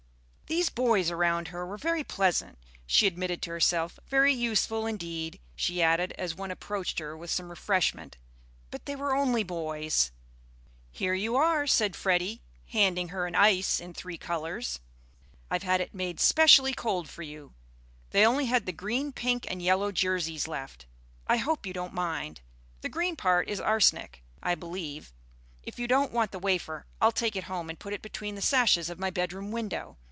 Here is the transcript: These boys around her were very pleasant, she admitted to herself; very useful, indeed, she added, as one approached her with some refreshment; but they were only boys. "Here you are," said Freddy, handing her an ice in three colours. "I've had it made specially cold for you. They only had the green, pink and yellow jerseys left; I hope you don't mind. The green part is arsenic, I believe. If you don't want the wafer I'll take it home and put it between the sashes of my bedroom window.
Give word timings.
These 0.47 0.69
boys 0.69 1.09
around 1.09 1.47
her 1.47 1.65
were 1.65 1.77
very 1.77 2.03
pleasant, 2.03 2.59
she 2.85 3.07
admitted 3.07 3.41
to 3.43 3.51
herself; 3.51 3.97
very 4.09 4.33
useful, 4.33 4.85
indeed, 4.85 5.39
she 5.55 5.81
added, 5.81 6.13
as 6.17 6.35
one 6.35 6.51
approached 6.51 6.99
her 6.99 7.15
with 7.15 7.31
some 7.31 7.47
refreshment; 7.49 8.17
but 8.69 8.85
they 8.85 8.97
were 8.97 9.15
only 9.15 9.43
boys. 9.43 10.11
"Here 10.91 11.13
you 11.13 11.37
are," 11.37 11.65
said 11.67 11.95
Freddy, 11.95 12.41
handing 12.67 13.07
her 13.09 13.25
an 13.27 13.33
ice 13.33 13.79
in 13.79 13.93
three 13.93 14.17
colours. 14.17 14.79
"I've 15.49 15.63
had 15.63 15.79
it 15.79 15.93
made 15.93 16.19
specially 16.19 16.73
cold 16.73 17.07
for 17.07 17.21
you. 17.23 17.53
They 18.09 18.25
only 18.25 18.47
had 18.47 18.65
the 18.65 18.73
green, 18.73 19.13
pink 19.13 19.45
and 19.49 19.61
yellow 19.61 19.89
jerseys 19.93 20.49
left; 20.49 20.85
I 21.27 21.37
hope 21.37 21.65
you 21.65 21.71
don't 21.71 21.93
mind. 21.93 22.41
The 22.81 22.89
green 22.89 23.15
part 23.15 23.47
is 23.47 23.61
arsenic, 23.61 24.21
I 24.43 24.55
believe. 24.55 25.13
If 25.63 25.79
you 25.79 25.87
don't 25.87 26.11
want 26.11 26.31
the 26.33 26.39
wafer 26.39 26.87
I'll 26.99 27.13
take 27.13 27.37
it 27.37 27.45
home 27.45 27.69
and 27.69 27.79
put 27.79 27.93
it 27.93 28.01
between 28.01 28.35
the 28.35 28.41
sashes 28.41 28.89
of 28.89 28.99
my 28.99 29.09
bedroom 29.09 29.51
window. 29.53 29.95